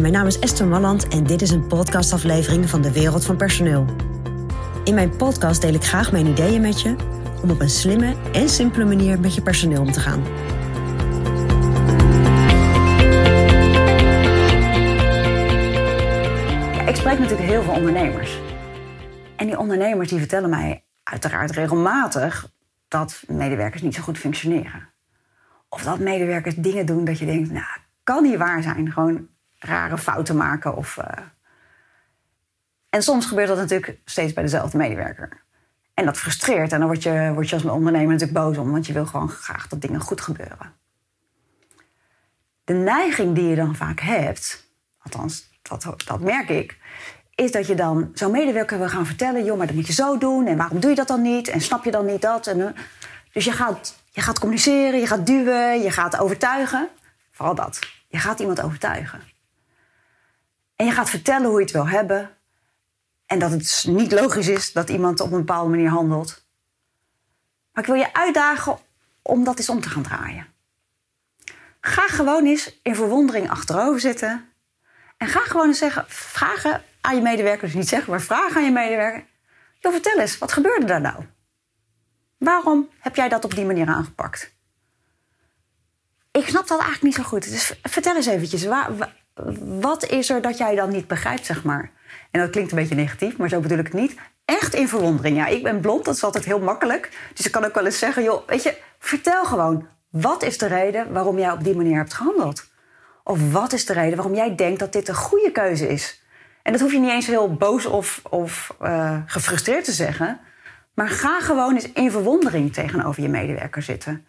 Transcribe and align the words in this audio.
Mijn 0.00 0.12
naam 0.12 0.26
is 0.26 0.38
Esther 0.38 0.66
Malland 0.66 1.08
en 1.08 1.24
dit 1.24 1.42
is 1.42 1.50
een 1.50 1.66
podcastaflevering 1.66 2.70
van 2.70 2.82
de 2.82 2.92
Wereld 2.92 3.24
van 3.24 3.36
Personeel. 3.36 3.86
In 4.84 4.94
mijn 4.94 5.16
podcast 5.16 5.60
deel 5.60 5.74
ik 5.74 5.84
graag 5.84 6.12
mijn 6.12 6.26
ideeën 6.26 6.60
met 6.60 6.80
je 6.80 6.96
om 7.42 7.50
op 7.50 7.60
een 7.60 7.70
slimme 7.70 8.14
en 8.32 8.48
simpele 8.48 8.84
manier 8.84 9.20
met 9.20 9.34
je 9.34 9.42
personeel 9.42 9.80
om 9.80 9.92
te 9.92 10.00
gaan. 10.00 10.22
ik 16.88 16.96
spreek 16.96 17.18
natuurlijk 17.18 17.48
heel 17.48 17.62
veel 17.62 17.74
ondernemers. 17.74 18.38
En 19.36 19.46
die 19.46 19.58
ondernemers 19.58 20.08
die 20.08 20.18
vertellen 20.18 20.50
mij 20.50 20.84
uiteraard 21.02 21.50
regelmatig 21.50 22.50
dat 22.88 23.22
medewerkers 23.26 23.82
niet 23.82 23.94
zo 23.94 24.02
goed 24.02 24.18
functioneren. 24.18 24.88
Of 25.68 25.82
dat 25.82 25.98
medewerkers 25.98 26.54
dingen 26.54 26.86
doen 26.86 27.04
dat 27.04 27.18
je 27.18 27.26
denkt, 27.26 27.50
nou, 27.50 27.78
kan 28.02 28.22
niet 28.22 28.36
waar 28.36 28.62
zijn. 28.62 28.92
Gewoon 28.92 29.28
rare 29.62 29.98
fouten 29.98 30.36
maken. 30.36 30.76
Of, 30.76 30.96
uh... 30.96 31.04
En 32.90 33.02
soms 33.02 33.26
gebeurt 33.26 33.48
dat 33.48 33.56
natuurlijk 33.56 33.98
steeds 34.04 34.32
bij 34.32 34.42
dezelfde 34.42 34.76
medewerker. 34.76 35.40
En 35.94 36.04
dat 36.04 36.18
frustreert. 36.18 36.72
En 36.72 36.78
dan 36.78 36.88
word 36.88 37.02
je, 37.02 37.30
word 37.34 37.48
je 37.48 37.54
als 37.54 37.64
ondernemer 37.64 38.12
natuurlijk 38.12 38.38
boos 38.38 38.56
om. 38.56 38.70
Want 38.70 38.86
je 38.86 38.92
wil 38.92 39.06
gewoon 39.06 39.28
graag 39.28 39.68
dat 39.68 39.80
dingen 39.80 40.00
goed 40.00 40.20
gebeuren. 40.20 40.72
De 42.64 42.72
neiging 42.72 43.34
die 43.34 43.48
je 43.48 43.56
dan 43.56 43.76
vaak 43.76 44.00
hebt, 44.00 44.72
althans, 44.98 45.50
dat, 45.62 46.02
dat 46.06 46.20
merk 46.20 46.48
ik, 46.48 46.78
is 47.34 47.52
dat 47.52 47.66
je 47.66 47.74
dan 47.74 48.10
zo'n 48.14 48.30
medewerker 48.30 48.78
wil 48.78 48.88
gaan 48.88 49.06
vertellen: 49.06 49.44
joh, 49.44 49.56
maar 49.56 49.66
dat 49.66 49.76
moet 49.76 49.86
je 49.86 49.92
zo 49.92 50.18
doen. 50.18 50.46
En 50.46 50.56
waarom 50.56 50.80
doe 50.80 50.90
je 50.90 50.96
dat 50.96 51.08
dan 51.08 51.22
niet? 51.22 51.48
En 51.48 51.60
snap 51.60 51.84
je 51.84 51.90
dan 51.90 52.06
niet 52.06 52.22
dat? 52.22 52.46
En, 52.46 52.58
uh, 52.58 52.68
dus 53.32 53.44
je 53.44 53.52
gaat, 53.52 53.94
je 54.10 54.20
gaat 54.20 54.38
communiceren, 54.38 55.00
je 55.00 55.06
gaat 55.06 55.26
duwen, 55.26 55.82
je 55.82 55.90
gaat 55.90 56.18
overtuigen. 56.18 56.88
Vooral 57.30 57.54
dat. 57.54 57.78
Je 58.08 58.18
gaat 58.18 58.40
iemand 58.40 58.62
overtuigen. 58.62 59.20
En 60.82 60.88
je 60.88 60.94
gaat 60.94 61.10
vertellen 61.10 61.48
hoe 61.48 61.58
je 61.58 61.64
het 61.64 61.72
wil 61.72 61.88
hebben. 61.88 62.36
En 63.26 63.38
dat 63.38 63.50
het 63.50 63.84
niet 63.86 64.12
logisch 64.12 64.48
is 64.48 64.72
dat 64.72 64.90
iemand 64.90 65.20
op 65.20 65.32
een 65.32 65.38
bepaalde 65.38 65.70
manier 65.70 65.88
handelt. 65.88 66.46
Maar 67.72 67.82
ik 67.82 67.90
wil 67.90 67.98
je 67.98 68.14
uitdagen 68.14 68.78
om 69.22 69.44
dat 69.44 69.58
eens 69.58 69.68
om 69.68 69.80
te 69.80 69.88
gaan 69.88 70.02
draaien. 70.02 70.46
Ga 71.80 72.08
gewoon 72.08 72.46
eens 72.46 72.80
in 72.82 72.94
verwondering 72.94 73.50
achterover 73.50 74.00
zitten. 74.00 74.52
En 75.16 75.28
ga 75.28 75.40
gewoon 75.40 75.66
eens 75.66 75.78
zeggen, 75.78 76.04
vragen 76.08 76.82
aan 77.00 77.14
je 77.14 77.22
medewerker, 77.22 77.66
dus 77.66 77.74
niet 77.74 77.88
zeggen, 77.88 78.10
maar 78.10 78.20
vragen 78.20 78.56
aan 78.56 78.64
je 78.64 78.70
medewerker. 78.70 79.24
Joh, 79.78 79.92
vertel 79.92 80.18
eens, 80.18 80.38
wat 80.38 80.52
gebeurde 80.52 80.86
daar 80.86 81.00
nou? 81.00 81.24
Waarom 82.38 82.88
heb 82.98 83.16
jij 83.16 83.28
dat 83.28 83.44
op 83.44 83.54
die 83.54 83.64
manier 83.64 83.86
aangepakt? 83.86 84.54
Ik 86.30 86.48
snap 86.48 86.68
dat 86.68 86.80
eigenlijk 86.80 87.02
niet 87.02 87.14
zo 87.14 87.22
goed. 87.22 87.50
Dus 87.50 87.74
vertel 87.82 88.16
eens 88.16 88.26
eventjes, 88.26 88.64
wat 89.80 90.06
is 90.06 90.30
er 90.30 90.42
dat 90.42 90.58
jij 90.58 90.74
dan 90.74 90.90
niet 90.90 91.06
begrijpt, 91.06 91.46
zeg 91.46 91.64
maar? 91.64 91.90
En 92.30 92.40
dat 92.40 92.50
klinkt 92.50 92.70
een 92.70 92.78
beetje 92.78 92.94
negatief, 92.94 93.36
maar 93.36 93.48
zo 93.48 93.60
bedoel 93.60 93.78
ik 93.78 93.84
het 93.84 93.94
niet. 93.94 94.16
Echt 94.44 94.74
in 94.74 94.88
verwondering. 94.88 95.36
Ja, 95.36 95.46
ik 95.46 95.62
ben 95.62 95.80
blond, 95.80 96.04
dat 96.04 96.14
is 96.14 96.24
altijd 96.24 96.44
heel 96.44 96.60
makkelijk. 96.60 97.10
Dus 97.34 97.46
ik 97.46 97.52
kan 97.52 97.64
ook 97.64 97.74
wel 97.74 97.84
eens 97.84 97.98
zeggen, 97.98 98.22
joh, 98.22 98.48
weet 98.48 98.62
je, 98.62 98.76
vertel 98.98 99.44
gewoon. 99.44 99.86
Wat 100.10 100.42
is 100.42 100.58
de 100.58 100.66
reden 100.66 101.12
waarom 101.12 101.38
jij 101.38 101.50
op 101.50 101.64
die 101.64 101.76
manier 101.76 101.96
hebt 101.96 102.14
gehandeld? 102.14 102.70
Of 103.24 103.52
wat 103.52 103.72
is 103.72 103.86
de 103.86 103.92
reden 103.92 104.16
waarom 104.16 104.34
jij 104.34 104.54
denkt 104.54 104.78
dat 104.78 104.92
dit 104.92 105.08
een 105.08 105.14
goede 105.14 105.52
keuze 105.52 105.88
is? 105.88 106.22
En 106.62 106.72
dat 106.72 106.80
hoef 106.80 106.92
je 106.92 106.98
niet 106.98 107.10
eens 107.10 107.26
heel 107.26 107.54
boos 107.54 107.86
of, 107.86 108.20
of 108.30 108.76
uh, 108.82 109.16
gefrustreerd 109.26 109.84
te 109.84 109.92
zeggen. 109.92 110.40
Maar 110.94 111.08
ga 111.08 111.40
gewoon 111.40 111.74
eens 111.74 111.92
in 111.92 112.10
verwondering 112.10 112.72
tegenover 112.72 113.22
je 113.22 113.28
medewerker 113.28 113.82
zitten. 113.82 114.26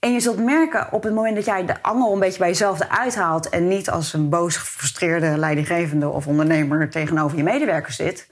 En 0.00 0.12
je 0.12 0.20
zult 0.20 0.44
merken 0.44 0.92
op 0.92 1.02
het 1.02 1.14
moment 1.14 1.36
dat 1.36 1.44
jij 1.44 1.66
de 1.66 1.82
angel 1.82 2.12
een 2.12 2.18
beetje 2.18 2.38
bij 2.38 2.48
jezelf 2.48 2.80
eruit 2.80 3.14
haalt 3.14 3.48
en 3.48 3.68
niet 3.68 3.90
als 3.90 4.12
een 4.12 4.28
boos, 4.28 4.56
gefrustreerde 4.56 5.36
leidinggevende 5.38 6.08
of 6.08 6.26
ondernemer 6.26 6.90
tegenover 6.90 7.36
je 7.36 7.42
medewerker 7.42 7.92
zit, 7.92 8.28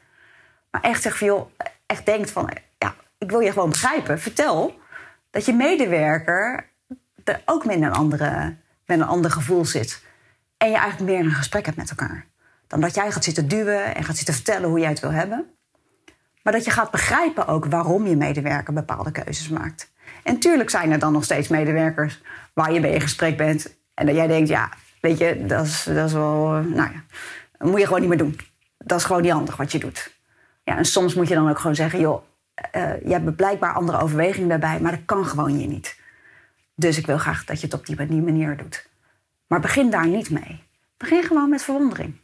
maar 0.70 0.82
echt 0.82 1.02
zegt 1.02 1.18
van 1.18 1.26
joh, 1.26 1.50
echt 1.86 2.06
denkt 2.06 2.30
van 2.30 2.50
ja, 2.78 2.94
ik 3.18 3.30
wil 3.30 3.40
je 3.40 3.52
gewoon 3.52 3.70
begrijpen. 3.70 4.20
Vertel 4.20 4.78
dat 5.30 5.44
je 5.44 5.52
medewerker 5.52 6.68
er 7.24 7.42
ook 7.44 7.64
met 7.64 7.76
een, 7.76 7.92
andere, 7.92 8.56
een 8.86 9.02
ander 9.02 9.30
gevoel 9.30 9.64
zit. 9.64 10.02
En 10.56 10.70
je 10.70 10.76
eigenlijk 10.76 11.10
meer 11.10 11.24
een 11.24 11.30
gesprek 11.30 11.64
hebt 11.64 11.76
met 11.76 11.90
elkaar. 11.90 12.26
Dan 12.66 12.80
dat 12.80 12.94
jij 12.94 13.12
gaat 13.12 13.24
zitten 13.24 13.48
duwen 13.48 13.94
en 13.94 14.04
gaat 14.04 14.16
zitten 14.16 14.34
vertellen 14.34 14.68
hoe 14.68 14.78
jij 14.78 14.88
het 14.88 15.00
wil 15.00 15.12
hebben. 15.12 15.46
Maar 16.42 16.52
dat 16.52 16.64
je 16.64 16.70
gaat 16.70 16.90
begrijpen 16.90 17.46
ook 17.46 17.64
waarom 17.66 18.06
je 18.06 18.16
medewerker 18.16 18.72
bepaalde 18.72 19.10
keuzes 19.10 19.48
maakt. 19.48 19.92
En 20.22 20.38
tuurlijk 20.38 20.70
zijn 20.70 20.92
er 20.92 20.98
dan 20.98 21.12
nog 21.12 21.24
steeds 21.24 21.48
medewerkers 21.48 22.22
waar 22.52 22.72
je 22.72 22.80
mee 22.80 22.92
in 22.92 23.00
gesprek 23.00 23.36
bent. 23.36 23.76
En 23.94 24.06
dat 24.06 24.14
jij 24.14 24.26
denkt, 24.26 24.48
ja, 24.48 24.68
weet 25.00 25.18
je, 25.18 25.46
dat 25.46 25.64
is, 25.64 25.84
dat 25.84 26.06
is 26.06 26.12
wel, 26.12 26.54
eh, 26.54 26.64
nou 26.64 26.92
ja, 26.92 27.04
dat 27.58 27.68
moet 27.68 27.80
je 27.80 27.86
gewoon 27.86 28.00
niet 28.00 28.08
meer 28.08 28.18
doen. 28.18 28.40
Dat 28.78 28.98
is 28.98 29.04
gewoon 29.04 29.22
niet 29.22 29.32
handig 29.32 29.56
wat 29.56 29.72
je 29.72 29.78
doet. 29.78 30.14
Ja, 30.64 30.76
en 30.76 30.84
soms 30.84 31.14
moet 31.14 31.28
je 31.28 31.34
dan 31.34 31.50
ook 31.50 31.58
gewoon 31.58 31.76
zeggen, 31.76 32.00
joh, 32.00 32.22
uh, 32.76 33.02
je 33.04 33.12
hebt 33.12 33.36
blijkbaar 33.36 33.74
andere 33.74 34.00
overwegingen 34.00 34.48
daarbij, 34.48 34.80
maar 34.80 34.90
dat 34.90 35.04
kan 35.04 35.26
gewoon 35.26 35.58
je 35.58 35.66
niet. 35.66 35.98
Dus 36.74 36.98
ik 36.98 37.06
wil 37.06 37.18
graag 37.18 37.44
dat 37.44 37.60
je 37.60 37.66
het 37.66 37.74
op 37.74 37.86
die 37.86 37.96
manier 38.22 38.56
doet. 38.56 38.88
Maar 39.46 39.60
begin 39.60 39.90
daar 39.90 40.06
niet 40.06 40.30
mee. 40.30 40.62
Begin 40.96 41.22
gewoon 41.22 41.48
met 41.48 41.62
verwondering. 41.62 42.16